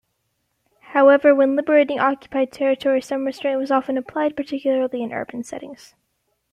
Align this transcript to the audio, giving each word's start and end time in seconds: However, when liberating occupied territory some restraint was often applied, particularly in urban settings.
However, 0.95 1.35
when 1.35 1.55
liberating 1.55 1.99
occupied 1.99 2.51
territory 2.51 3.03
some 3.03 3.23
restraint 3.23 3.59
was 3.59 3.69
often 3.69 3.99
applied, 3.99 4.35
particularly 4.35 5.03
in 5.03 5.13
urban 5.13 5.43
settings. 5.43 5.93